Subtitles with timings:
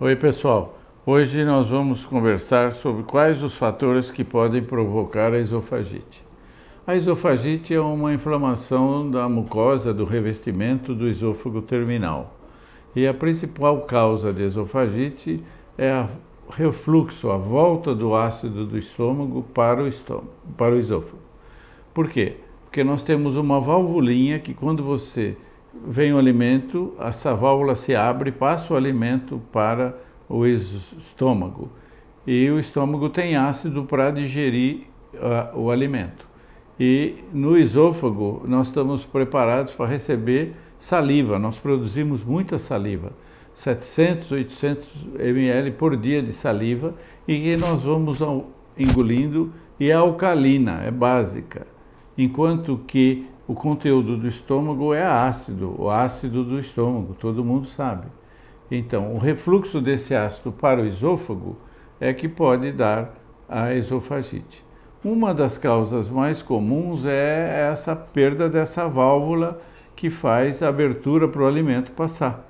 [0.00, 6.24] Oi pessoal, hoje nós vamos conversar sobre quais os fatores que podem provocar a esofagite.
[6.86, 12.36] A esofagite é uma inflamação da mucosa do revestimento do esôfago terminal.
[12.94, 15.42] E a principal causa de esofagite
[15.76, 16.06] é
[16.46, 21.18] o refluxo, a volta do ácido do estômago para o, estômago, para o esôfago.
[21.92, 22.36] Por quê?
[22.66, 25.36] Porque nós temos uma valvulinha que quando você
[25.72, 29.96] vem o alimento, essa válvula se abre, passa o alimento para
[30.28, 31.70] o estômago.
[32.26, 34.82] E o estômago tem ácido para digerir
[35.14, 36.26] uh, o alimento.
[36.78, 43.12] E no esôfago nós estamos preparados para receber saliva, nós produzimos muita saliva.
[43.52, 46.94] 700, 800 ml por dia de saliva
[47.26, 48.20] e nós vamos
[48.78, 51.66] engolindo e é alcalina, é básica.
[52.16, 58.06] Enquanto que o conteúdo do estômago é ácido, o ácido do estômago, todo mundo sabe.
[58.70, 61.56] Então, o refluxo desse ácido para o esôfago
[61.98, 63.14] é que pode dar
[63.48, 64.62] a esofagite.
[65.02, 69.58] Uma das causas mais comuns é essa perda dessa válvula
[69.96, 72.46] que faz a abertura para o alimento passar.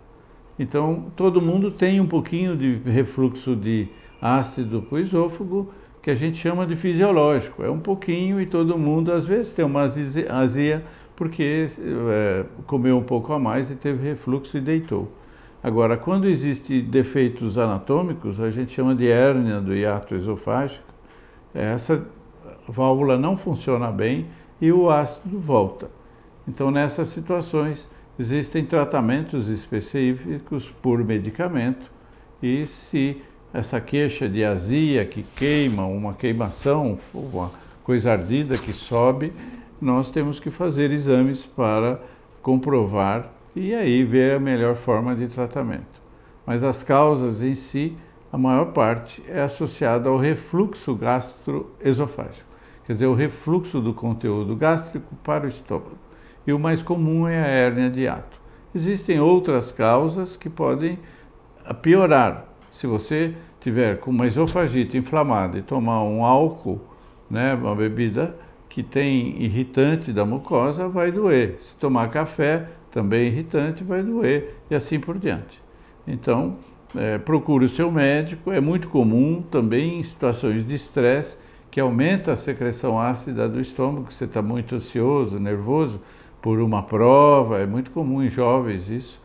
[0.58, 3.86] Então, todo mundo tem um pouquinho de refluxo de
[4.20, 7.62] ácido para o esôfago, que a gente chama de fisiológico.
[7.62, 10.84] É um pouquinho e todo mundo às vezes tem uma azia
[11.16, 11.68] porque
[12.10, 15.12] é, comeu um pouco a mais e teve refluxo e deitou.
[15.60, 20.86] Agora, quando existem defeitos anatômicos, a gente chama de hérnia do hiato esofágico,
[21.52, 22.06] essa
[22.68, 24.26] válvula não funciona bem
[24.60, 25.90] e o ácido volta.
[26.46, 27.88] Então, nessas situações,
[28.18, 31.90] existem tratamentos específicos por medicamento
[32.40, 33.20] e se
[33.52, 37.50] essa queixa de azia que queima, uma queimação, uma
[37.82, 39.32] coisa ardida que sobe,
[39.80, 42.00] nós temos que fazer exames para
[42.42, 45.98] comprovar e aí ver a melhor forma de tratamento.
[46.46, 47.96] Mas as causas em si,
[48.32, 52.46] a maior parte é associada ao refluxo gastroesofágico,
[52.86, 55.98] quer dizer, o refluxo do conteúdo gástrico para o estômago.
[56.46, 58.38] E o mais comum é a hérnia de hiato.
[58.74, 60.98] Existem outras causas que podem
[61.82, 62.46] piorar,
[62.78, 66.80] se você tiver com uma esofagite inflamada e tomar um álcool,
[67.28, 68.36] né, uma bebida
[68.68, 71.56] que tem irritante da mucosa, vai doer.
[71.58, 75.60] Se tomar café, também irritante, vai doer e assim por diante.
[76.06, 76.58] Então,
[76.94, 78.52] é, procure o seu médico.
[78.52, 81.36] É muito comum também em situações de estresse
[81.72, 86.00] que aumenta a secreção ácida do estômago, você está muito ansioso, nervoso
[86.40, 89.20] por uma prova, é muito comum em jovens isso.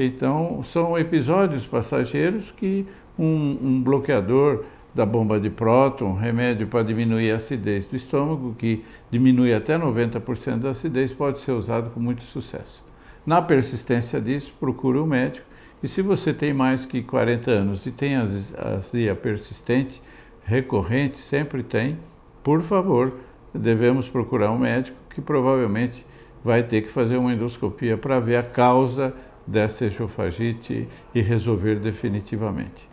[0.00, 2.86] Então, são episódios passageiros que
[3.18, 4.64] um, um bloqueador
[4.94, 10.58] da bomba de próton, remédio para diminuir a acidez do estômago, que diminui até 90%
[10.58, 12.80] da acidez, pode ser usado com muito sucesso.
[13.26, 15.44] Na persistência disso, procure um médico.
[15.82, 20.00] E se você tem mais que 40 anos e tem azia persistente,
[20.44, 21.98] recorrente, sempre tem,
[22.44, 23.14] por favor,
[23.52, 26.06] devemos procurar um médico que provavelmente
[26.44, 29.12] vai ter que fazer uma endoscopia para ver a causa
[29.48, 32.88] dessa esofagite e resolver definitivamente.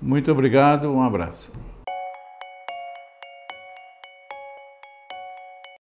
[0.00, 1.50] Muito obrigado, um abraço.